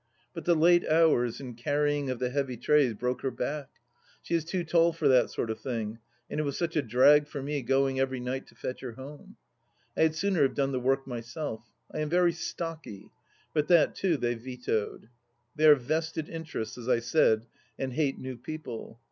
[0.33, 3.67] But the late hours and carrying of the heavy trays broke her back;
[4.23, 7.27] she is too tall for that sort of thing, and it was such a drag
[7.27, 9.37] for me going every night to fetch her home.
[9.95, 11.69] I had sooner have done the work myself.
[11.91, 13.11] I am very" stocky."
[13.53, 15.07] But that, too, they vetoed.
[15.55, 17.45] They are vested interests, as I said,
[17.77, 18.99] and hate new people.